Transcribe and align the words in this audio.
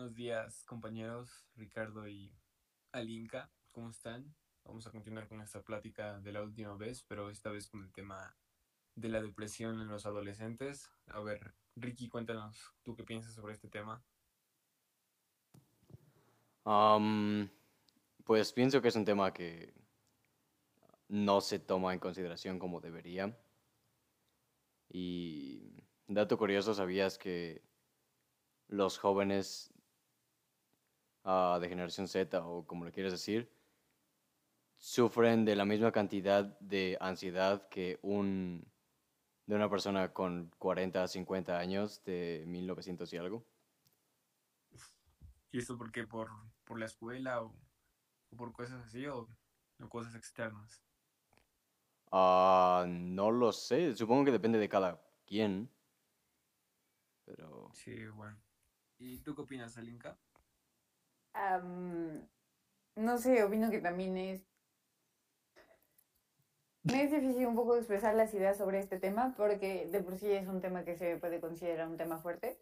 Buenos 0.00 0.16
días, 0.16 0.64
compañeros 0.64 1.44
Ricardo 1.56 2.08
y 2.08 2.34
Alinka. 2.90 3.50
¿Cómo 3.70 3.90
están? 3.90 4.34
Vamos 4.64 4.86
a 4.86 4.90
continuar 4.90 5.28
con 5.28 5.42
esta 5.42 5.62
plática 5.62 6.18
de 6.20 6.32
la 6.32 6.40
última 6.40 6.74
vez, 6.74 7.04
pero 7.06 7.28
esta 7.28 7.50
vez 7.50 7.68
con 7.68 7.82
el 7.82 7.92
tema 7.92 8.34
de 8.94 9.10
la 9.10 9.20
depresión 9.20 9.78
en 9.78 9.88
los 9.88 10.06
adolescentes. 10.06 10.90
A 11.08 11.20
ver, 11.20 11.52
Ricky, 11.76 12.08
cuéntanos, 12.08 12.72
¿tú 12.82 12.96
qué 12.96 13.04
piensas 13.04 13.34
sobre 13.34 13.52
este 13.52 13.68
tema? 13.68 14.02
pues 18.24 18.54
pienso 18.54 18.80
que 18.80 18.88
es 18.88 18.96
un 18.96 19.04
tema 19.04 19.34
que 19.34 19.74
no 21.08 21.42
se 21.42 21.58
toma 21.58 21.92
en 21.92 22.00
consideración 22.00 22.58
como 22.58 22.80
debería. 22.80 23.38
Y 24.88 25.84
dato 26.06 26.38
curioso, 26.38 26.72
¿sabías 26.72 27.18
que 27.18 27.62
los 28.66 28.96
jóvenes 28.96 29.74
ah, 31.24 31.58
de 31.60 31.68
generación 31.68 32.08
Z 32.08 32.44
o 32.44 32.66
como 32.66 32.84
le 32.84 32.92
quieres 32.92 33.12
decir, 33.12 33.50
sufren 34.78 35.44
de 35.44 35.56
la 35.56 35.64
misma 35.64 35.92
cantidad 35.92 36.44
de 36.60 36.96
ansiedad 37.00 37.68
que 37.68 37.98
un 38.02 38.66
de 39.46 39.56
una 39.56 39.68
persona 39.68 40.12
con 40.12 40.48
40, 40.58 41.08
50 41.08 41.58
años 41.58 42.04
de 42.04 42.44
1900 42.46 43.12
y 43.12 43.16
algo. 43.16 43.44
¿Y 45.50 45.58
esto 45.58 45.76
por 45.76 45.90
qué? 45.90 46.06
¿Por, 46.06 46.30
por 46.64 46.78
la 46.78 46.86
escuela 46.86 47.42
o, 47.42 47.52
por 48.36 48.52
cosas 48.52 48.84
así 48.84 49.06
o, 49.06 49.28
cosas 49.88 50.14
externas? 50.14 50.84
Ah, 52.12 52.84
no 52.88 53.32
lo 53.32 53.50
sé, 53.50 53.96
supongo 53.96 54.24
que 54.24 54.30
depende 54.30 54.58
de 54.58 54.68
cada 54.68 55.02
quien. 55.26 55.68
Pero... 57.24 57.72
Sí, 57.74 58.06
bueno. 58.06 58.40
¿Y 58.98 59.18
tú 59.18 59.34
qué 59.34 59.42
opinas, 59.42 59.76
Alinka? 59.76 60.16
No 62.96 63.18
sé, 63.18 63.42
opino 63.44 63.70
que 63.70 63.80
también 63.80 64.16
es... 64.16 64.46
Me 66.82 67.04
es 67.04 67.10
difícil 67.10 67.46
un 67.46 67.54
poco 67.54 67.76
expresar 67.76 68.14
las 68.14 68.32
ideas 68.32 68.56
sobre 68.56 68.78
este 68.78 68.98
tema 68.98 69.34
porque 69.36 69.86
de 69.86 70.00
por 70.00 70.16
sí 70.16 70.30
es 70.30 70.48
un 70.48 70.60
tema 70.62 70.82
que 70.84 70.96
se 70.96 71.16
puede 71.18 71.40
considerar 71.40 71.86
un 71.88 71.98
tema 71.98 72.18
fuerte. 72.18 72.58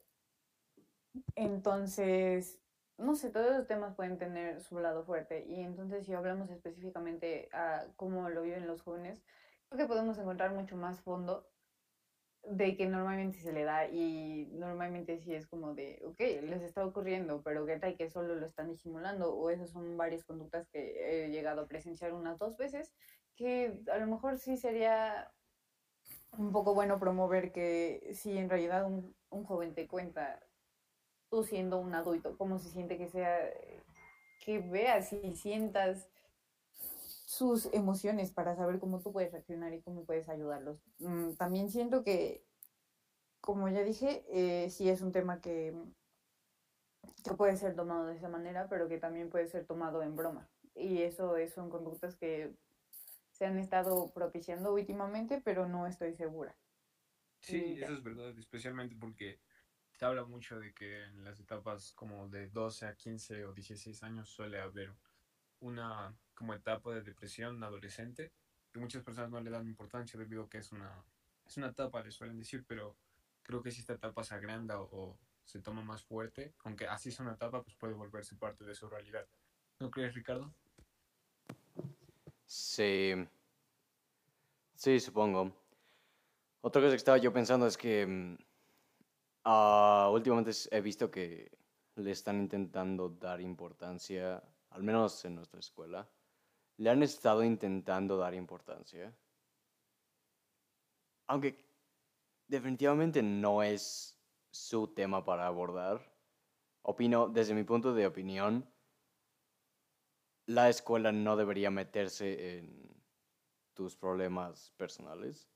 Entonces, 1.36 2.60
no 2.98 3.14
sé, 3.14 3.30
todos 3.30 3.56
los 3.56 3.66
temas 3.66 3.94
pueden 3.94 4.18
tener 4.18 4.60
su 4.60 4.80
lado 4.80 5.04
fuerte 5.04 5.46
y 5.46 5.60
entonces 5.60 6.04
si 6.04 6.14
hablamos 6.14 6.50
específicamente 6.50 7.48
a 7.52 7.86
cómo 7.96 8.28
lo 8.28 8.42
viven 8.42 8.66
los 8.66 8.82
jóvenes, 8.82 9.22
creo 9.68 9.78
que 9.78 9.88
podemos 9.88 10.18
encontrar 10.18 10.52
mucho 10.52 10.76
más 10.76 11.00
fondo 11.00 11.48
de 12.44 12.76
que 12.76 12.86
normalmente 12.86 13.38
se 13.40 13.52
le 13.52 13.64
da 13.64 13.88
y 13.88 14.46
normalmente 14.52 15.18
sí 15.18 15.34
es 15.34 15.46
como 15.46 15.74
de, 15.74 16.02
ok, 16.06 16.18
les 16.18 16.62
está 16.62 16.84
ocurriendo, 16.84 17.42
pero 17.42 17.66
qué 17.66 17.78
tal 17.78 17.96
que 17.96 18.08
solo 18.08 18.36
lo 18.36 18.46
están 18.46 18.70
disimulando 18.70 19.34
o 19.34 19.50
esas 19.50 19.70
son 19.70 19.96
varias 19.96 20.24
conductas 20.24 20.66
que 20.68 21.26
he 21.26 21.28
llegado 21.30 21.62
a 21.62 21.66
presenciar 21.66 22.14
unas 22.14 22.38
dos 22.38 22.56
veces, 22.56 22.92
que 23.36 23.80
a 23.92 23.98
lo 23.98 24.06
mejor 24.06 24.38
sí 24.38 24.56
sería 24.56 25.30
un 26.36 26.52
poco 26.52 26.74
bueno 26.74 26.98
promover 26.98 27.52
que 27.52 28.10
si 28.14 28.36
en 28.36 28.48
realidad 28.48 28.86
un, 28.86 29.14
un 29.30 29.44
joven 29.44 29.74
te 29.74 29.86
cuenta, 29.86 30.40
tú 31.30 31.44
siendo 31.44 31.78
un 31.78 31.94
adulto, 31.94 32.36
cómo 32.38 32.58
se 32.58 32.70
siente 32.70 32.96
que 32.96 33.08
sea, 33.08 33.38
que 34.44 34.58
veas 34.60 35.12
y 35.12 35.34
sientas 35.34 36.08
sus 37.28 37.66
emociones 37.74 38.32
para 38.32 38.56
saber 38.56 38.78
cómo 38.78 39.02
tú 39.02 39.12
puedes 39.12 39.30
reaccionar 39.30 39.74
y 39.74 39.82
cómo 39.82 40.06
puedes 40.06 40.30
ayudarlos. 40.30 40.80
Mm, 40.98 41.34
también 41.34 41.70
siento 41.70 42.02
que, 42.02 42.42
como 43.42 43.68
ya 43.68 43.82
dije, 43.82 44.24
eh, 44.30 44.70
sí 44.70 44.88
es 44.88 45.02
un 45.02 45.12
tema 45.12 45.42
que, 45.42 45.76
que 47.22 47.34
puede 47.34 47.58
ser 47.58 47.76
tomado 47.76 48.06
de 48.06 48.16
esa 48.16 48.30
manera, 48.30 48.66
pero 48.70 48.88
que 48.88 48.96
también 48.96 49.28
puede 49.28 49.46
ser 49.46 49.66
tomado 49.66 50.02
en 50.02 50.16
broma. 50.16 50.48
Y 50.74 51.02
eso, 51.02 51.34
son 51.54 51.68
conductas 51.68 52.16
que 52.16 52.56
se 53.32 53.44
han 53.44 53.58
estado 53.58 54.10
propiciando 54.14 54.72
últimamente, 54.72 55.42
pero 55.44 55.68
no 55.68 55.86
estoy 55.86 56.14
segura. 56.14 56.56
Sí, 57.40 57.78
eso 57.78 57.92
es 57.92 58.02
verdad, 58.02 58.38
especialmente 58.38 58.96
porque 58.98 59.38
se 59.92 60.06
habla 60.06 60.24
mucho 60.24 60.58
de 60.58 60.72
que 60.72 61.04
en 61.04 61.24
las 61.24 61.38
etapas 61.38 61.92
como 61.92 62.26
de 62.30 62.48
12 62.48 62.86
a 62.86 62.96
15 62.96 63.44
o 63.44 63.52
16 63.52 64.02
años 64.02 64.30
suele 64.30 64.58
haber 64.62 64.96
una 65.60 66.16
como 66.38 66.54
etapa 66.54 66.94
de 66.94 67.02
depresión 67.02 67.64
adolescente, 67.64 68.30
que 68.70 68.78
muchas 68.78 69.02
personas 69.02 69.28
no 69.28 69.40
le 69.40 69.50
dan 69.50 69.66
importancia 69.66 70.20
debido 70.20 70.44
a 70.44 70.48
que 70.48 70.58
es 70.58 70.70
una, 70.70 71.04
es 71.44 71.56
una 71.56 71.66
etapa, 71.66 72.00
les 72.00 72.14
suelen 72.14 72.38
decir, 72.38 72.64
pero 72.64 72.96
creo 73.42 73.60
que 73.60 73.72
si 73.72 73.80
esta 73.80 73.94
etapa 73.94 74.22
se 74.22 74.34
agranda 74.36 74.80
o, 74.80 75.18
se 75.44 75.60
toma 75.60 75.82
más 75.82 76.04
fuerte, 76.04 76.54
aunque 76.62 76.86
así 76.86 77.08
es 77.08 77.18
una 77.18 77.32
etapa, 77.32 77.62
pues 77.62 77.74
puede 77.74 77.94
volverse 77.94 78.36
parte 78.36 78.64
de 78.64 78.74
su 78.74 78.86
realidad. 78.86 79.26
¿No 79.80 79.90
crees, 79.90 80.14
Ricardo? 80.14 80.54
Sí. 82.46 83.14
Sí, 84.74 85.00
supongo. 85.00 85.52
Otra 86.60 86.82
cosa 86.82 86.92
que 86.92 86.96
estaba 86.96 87.18
yo 87.18 87.32
pensando 87.32 87.66
es 87.66 87.76
que 87.76 88.06
mm, 88.06 88.36
ah, 89.44 90.08
últimamente 90.12 90.52
he 90.70 90.80
visto 90.82 91.10
que 91.10 91.50
le 91.96 92.10
están 92.10 92.38
intentando 92.38 93.08
dar 93.08 93.40
importancia 93.40 94.40
al 94.70 94.82
menos 94.82 95.24
en 95.24 95.34
nuestra 95.34 95.58
escuela, 95.58 96.06
le 96.78 96.90
han 96.90 97.02
estado 97.02 97.44
intentando 97.44 98.16
dar 98.16 98.34
importancia. 98.34 99.14
Aunque 101.26 101.64
definitivamente 102.46 103.22
no 103.22 103.62
es 103.62 104.18
su 104.50 104.88
tema 104.88 105.24
para 105.24 105.46
abordar. 105.46 106.00
Opino, 106.82 107.28
desde 107.28 107.54
mi 107.54 107.64
punto 107.64 107.92
de 107.92 108.06
opinión, 108.06 108.66
la 110.46 110.70
escuela 110.70 111.12
no 111.12 111.36
debería 111.36 111.70
meterse 111.70 112.58
en 112.58 113.02
tus 113.74 113.94
problemas 113.94 114.70
personales. 114.76 115.50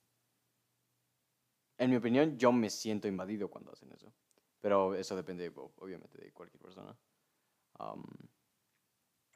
En 1.78 1.90
mi 1.90 1.96
opinión, 1.96 2.36
yo 2.36 2.52
me 2.52 2.68
siento 2.68 3.08
invadido 3.08 3.48
cuando 3.48 3.72
hacen 3.72 3.90
eso. 3.92 4.12
Pero 4.60 4.94
eso 4.94 5.16
depende, 5.16 5.50
obviamente, 5.56 6.18
de 6.18 6.32
cualquier 6.32 6.60
persona 6.60 6.96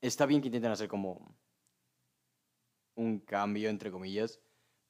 está 0.01 0.27
bien 0.27 0.41
que 0.41 0.49
intenten 0.49 0.71
hacer 0.71 0.89
como 0.89 1.37
un 2.97 3.21
cambio, 3.21 3.69
entre 3.71 3.91
comillas, 3.91 4.41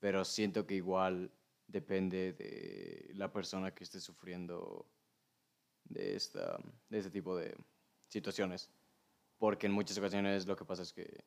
pero 0.01 0.25
siento 0.25 0.67
que 0.67 0.75
igual 0.75 1.31
depende 1.67 2.33
de 2.33 3.11
la 3.15 3.33
persona 3.33 3.75
que 3.75 3.85
esté 3.85 4.01
sufriendo 4.01 4.89
de, 5.85 6.17
esta, 6.17 6.59
de 6.89 6.99
este 6.99 7.11
tipo 7.11 7.37
de 7.37 7.57
situaciones. 8.09 8.71
Porque 9.39 9.67
en 9.67 9.73
muchas 9.73 9.99
ocasiones 9.99 10.47
lo 10.47 10.57
que 10.57 10.65
pasa 10.65 10.83
es 10.83 10.93
que 10.93 11.25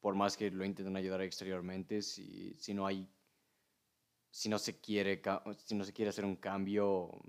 por 0.00 0.14
más 0.14 0.36
que 0.36 0.50
lo 0.50 0.64
intenten 0.64 0.96
ayudar 0.96 1.22
exteriormente, 1.22 2.02
si, 2.02 2.54
si 2.58 2.74
no 2.74 2.86
hay, 2.86 3.08
si 4.30 4.48
no 4.48 4.58
se 4.58 4.80
quiere, 4.80 5.22
si 5.58 5.74
no 5.74 5.84
se 5.84 5.92
quiere 5.92 6.10
hacer 6.10 6.24
un 6.24 6.36
cambio 6.36 7.22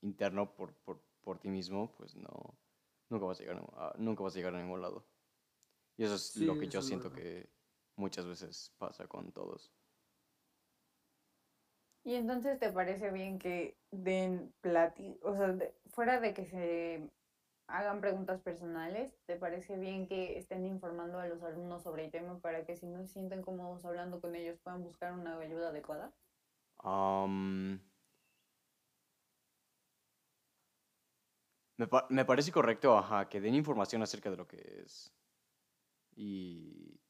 interno 0.00 0.54
por, 0.54 0.72
por, 0.74 1.02
por 1.20 1.38
ti 1.38 1.48
mismo, 1.48 1.92
pues 1.96 2.14
no, 2.14 2.56
nunca 3.08 3.26
vas 3.26 3.40
a 3.40 3.42
llegar 3.42 3.56
a, 3.74 3.94
nunca 3.98 4.22
vas 4.22 4.34
a, 4.34 4.36
llegar 4.36 4.54
a 4.54 4.62
ningún 4.62 4.80
lado. 4.80 5.04
Y 5.96 6.04
eso 6.04 6.14
es 6.14 6.36
lo 6.36 6.56
que 6.58 6.68
yo 6.68 6.80
siento 6.80 7.12
que 7.12 7.50
muchas 8.00 8.26
veces 8.26 8.74
pasa 8.78 9.06
con 9.06 9.30
todos. 9.32 9.72
Y 12.02 12.14
entonces 12.14 12.58
te 12.58 12.72
parece 12.72 13.10
bien 13.10 13.38
que 13.38 13.76
den 13.90 14.52
plati, 14.62 15.18
o 15.22 15.36
sea, 15.36 15.54
fuera 15.90 16.18
de 16.18 16.32
que 16.32 16.46
se 16.46 17.10
hagan 17.68 18.00
preguntas 18.00 18.40
personales, 18.40 19.12
¿te 19.26 19.36
parece 19.36 19.76
bien 19.76 20.08
que 20.08 20.38
estén 20.38 20.64
informando 20.64 21.20
a 21.20 21.26
los 21.26 21.42
alumnos 21.42 21.82
sobre 21.82 22.06
el 22.06 22.10
tema 22.10 22.40
para 22.40 22.64
que 22.64 22.76
si 22.76 22.86
no 22.86 23.02
se 23.02 23.12
sienten 23.12 23.42
cómodos 23.42 23.84
hablando 23.84 24.20
con 24.20 24.34
ellos 24.34 24.58
puedan 24.64 24.82
buscar 24.82 25.12
una 25.12 25.38
ayuda 25.38 25.68
adecuada? 25.68 26.12
Me, 32.10 32.24
parece 32.26 32.52
correcto, 32.52 32.96
ajá, 32.96 33.28
que 33.28 33.40
den 33.40 33.54
información 33.54 34.02
acerca 34.02 34.30
de 34.30 34.36
lo 34.36 34.46
que 34.46 34.82
es. 34.84 35.12
Y 36.14 37.00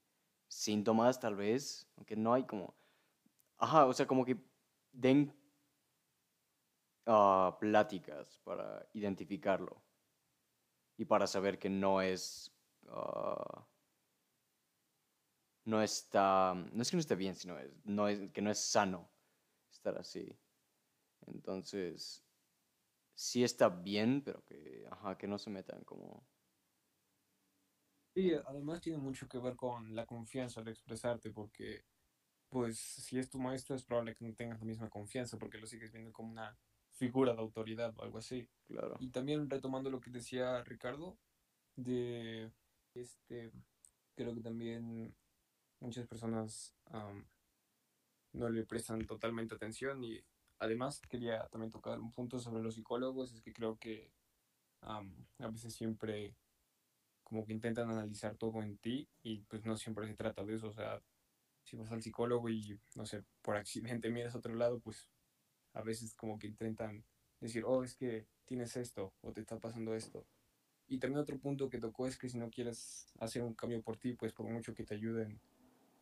síntomas, 0.61 1.19
tal 1.19 1.37
vez, 1.37 1.89
aunque 1.97 2.17
no 2.17 2.35
hay 2.35 2.45
como... 2.45 2.75
Ajá, 3.57 3.87
o 3.87 3.93
sea, 3.93 4.07
como 4.07 4.25
que 4.25 4.37
den 4.93 5.35
uh, 7.07 7.59
pláticas 7.59 8.39
para 8.45 8.87
identificarlo 8.93 9.83
y 10.99 11.05
para 11.07 11.27
saber 11.27 11.59
que 11.59 11.71
no 11.71 12.03
es... 12.03 12.53
Uh, 12.85 13.61
no 15.65 15.83
está... 15.83 16.55
No 16.55 16.83
es 16.83 16.91
que 16.91 16.97
no 16.97 17.01
esté 17.01 17.17
bien, 17.17 17.35
sino 17.35 17.59
es, 17.59 17.73
no 17.85 18.09
es, 18.09 18.31
que 18.33 18.43
no 18.43 18.51
es 18.51 18.59
sano 18.59 19.11
estar 19.71 19.97
así. 19.97 20.39
Entonces, 21.27 22.23
sí 23.15 23.45
está 23.45 23.71
bien, 23.71 24.23
pero 24.23 24.45
que, 24.45 24.87
ajá, 24.91 25.17
que 25.17 25.27
no 25.27 25.39
se 25.39 25.49
metan 25.49 25.85
como... 25.85 26.27
Sí, 28.15 28.33
además 28.47 28.81
tiene 28.81 28.99
mucho 28.99 29.29
que 29.29 29.39
ver 29.39 29.57
con 29.57 29.95
la 29.95 30.07
confianza 30.07 30.61
al 30.61 30.69
expresarte, 30.69 31.31
porque 31.31 31.85
pues 32.49 32.79
si 32.79 33.19
es 33.19 33.31
tu 33.31 33.39
maestro 33.39 33.77
es 33.77 33.85
probable 33.85 34.15
que 34.15 34.25
no 34.25 34.35
tengas 34.35 34.59
la 34.59 34.67
misma 34.67 34.91
confianza 34.91 35.39
porque 35.39 35.59
lo 35.59 35.67
sigues 35.67 35.93
viendo 35.93 36.13
como 36.13 36.33
una 36.33 36.59
figura 36.91 37.33
de 37.33 37.41
autoridad 37.41 37.95
o 37.97 38.03
algo 38.03 38.19
así. 38.19 38.49
Claro. 38.67 38.97
Y 38.99 39.11
también 39.11 39.49
retomando 39.49 39.89
lo 39.89 40.01
que 40.01 40.11
decía 40.11 40.63
Ricardo, 40.65 41.17
de 41.77 42.51
este, 42.95 43.53
creo 44.17 44.35
que 44.35 44.41
también 44.41 45.15
muchas 45.79 46.07
personas 46.07 46.75
am, 46.87 47.25
no 48.33 48.49
le 48.49 48.65
prestan 48.65 49.07
totalmente 49.07 49.55
atención 49.55 50.03
y 50.03 50.21
además 50.59 51.01
quería 51.09 51.47
también 51.49 51.71
tocar 51.71 52.01
un 52.01 52.11
punto 52.11 52.41
sobre 52.41 52.63
los 52.63 52.75
psicólogos, 52.75 53.33
es 53.33 53.41
que 53.41 53.53
creo 53.53 53.79
que 53.79 54.13
am, 54.81 55.27
a 55.39 55.49
veces 55.49 55.73
siempre 55.73 56.35
como 57.31 57.47
que 57.47 57.53
intentan 57.53 57.89
analizar 57.89 58.35
todo 58.37 58.61
en 58.61 58.77
ti 58.79 59.09
y 59.23 59.39
pues 59.43 59.65
no 59.65 59.77
siempre 59.77 60.07
se 60.09 60.15
trata 60.15 60.45
de 60.45 60.57
eso, 60.57 60.67
o 60.67 60.73
sea, 60.73 61.01
si 61.63 61.77
vas 61.77 61.93
al 61.93 62.03
psicólogo 62.03 62.49
y 62.49 62.79
no 62.97 63.07
sé, 63.07 63.23
por 63.41 63.57
accidente 63.57 64.11
miras 64.11 64.35
a 64.35 64.39
otro 64.39 64.55
lado, 64.55 64.81
pues 64.81 65.09
a 65.73 65.83
veces 65.83 66.15
como 66.15 66.39
que 66.39 66.49
intentan 66.49 67.05
decir, 67.41 67.63
oh, 67.65 67.85
es 67.85 67.95
que 67.95 68.27
tienes 68.45 68.77
esto 68.77 69.15
o 69.23 69.33
te 69.33 69.41
está 69.41 69.59
pasando 69.61 69.95
esto. 69.95 70.27
Y 70.89 70.99
también 70.99 71.21
otro 71.21 71.39
punto 71.39 71.71
que 71.71 71.79
tocó 71.79 72.09
es 72.09 72.19
que 72.19 72.29
si 72.29 72.37
no 72.37 72.51
quieres 72.51 73.07
hacer 73.21 73.45
un 73.45 73.55
cambio 73.55 73.81
por 73.81 73.97
ti, 73.97 74.15
pues 74.15 74.33
por 74.33 74.47
mucho 74.47 74.75
que 74.75 74.83
te 74.83 74.95
ayuden, 74.95 75.41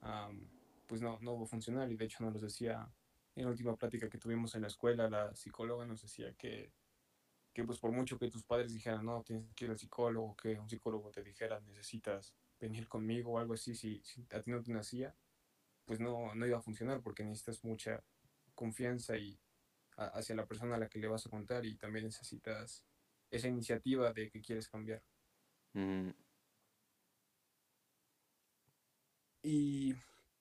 am, 0.01 0.49
pues 0.87 1.03
no, 1.03 1.19
no 1.21 1.37
va 1.37 1.45
a 1.45 1.47
funcionar. 1.47 1.93
Y 1.93 1.97
de 1.97 2.07
hecho 2.07 2.25
nos 2.25 2.33
lo 2.33 2.41
decía 2.41 2.91
en 3.37 3.45
la 3.45 3.51
última 3.51 3.77
plática 3.77 4.09
que 4.09 4.17
tuvimos 4.17 4.55
en 4.55 4.63
la 4.63 4.69
escuela, 4.69 5.11
la 5.11 5.35
psicóloga 5.35 5.85
nos 5.85 6.01
decía 6.01 6.33
que, 6.33 6.73
que 7.59 7.65
pues 7.65 7.81
por 7.81 7.91
mucho 7.91 8.21
que 8.21 8.31
tus 8.31 8.45
padres 8.45 8.73
dijeran, 8.73 9.05
no, 9.05 9.25
tienes 9.25 9.53
que 9.57 9.65
ir 9.65 9.73
al 9.73 9.79
psicólogo, 9.81 10.37
que 10.37 10.61
un 10.61 10.71
psicólogo 10.71 11.11
te 11.11 11.25
dijera, 11.25 11.59
necesitas 11.59 12.33
venir 12.61 12.87
conmigo 12.87 13.33
o 13.33 13.39
algo 13.41 13.55
así, 13.55 13.75
si, 13.75 14.01
si 14.05 14.25
a 14.31 14.41
ti 14.41 14.53
no 14.53 14.63
te 14.63 14.71
nacía, 14.73 15.13
pues 15.85 15.99
no, 15.99 16.37
no 16.37 16.47
iba 16.47 16.59
a 16.59 16.63
funcionar 16.63 17.03
porque 17.03 17.25
necesitas 17.25 17.65
mucha 17.65 18.05
confianza 18.55 19.17
y 19.17 19.41
a- 19.97 20.07
hacia 20.07 20.37
la 20.37 20.47
persona 20.47 20.77
a 20.77 20.79
la 20.79 20.89
que 20.89 21.01
le 21.01 21.09
vas 21.09 21.27
a 21.27 21.31
contar 21.31 21.67
y 21.67 21.75
también 21.75 22.05
necesitas 22.05 22.85
esa 23.29 23.49
iniciativa 23.49 24.13
de 24.13 24.31
que 24.31 24.41
quieres 24.41 24.69
cambiar. 24.69 25.03
Ujú. 25.75 26.15
Y 29.43 29.95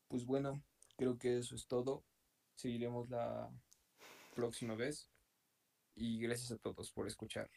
pues 0.07 0.23
bueno, 0.23 0.61
creo 0.97 1.17
que 1.17 1.39
eso 1.39 1.55
es 1.55 1.65
todo. 1.65 2.03
Seguiremos 2.53 3.09
la 3.09 3.49
próxima 4.35 4.75
vez 4.75 5.09
y 5.97 6.19
gracias 6.19 6.51
a 6.51 6.57
todos 6.57 6.91
por 6.91 7.07
escuchar. 7.07 7.49